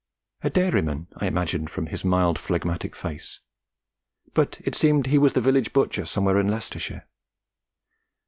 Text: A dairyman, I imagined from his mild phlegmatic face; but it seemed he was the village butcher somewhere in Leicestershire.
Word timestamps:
A 0.41 0.49
dairyman, 0.49 1.05
I 1.17 1.27
imagined 1.27 1.69
from 1.69 1.85
his 1.85 2.03
mild 2.03 2.39
phlegmatic 2.39 2.95
face; 2.95 3.39
but 4.33 4.59
it 4.63 4.73
seemed 4.73 5.05
he 5.05 5.19
was 5.19 5.33
the 5.33 5.41
village 5.41 5.73
butcher 5.73 6.07
somewhere 6.07 6.39
in 6.39 6.47
Leicestershire. 6.47 7.05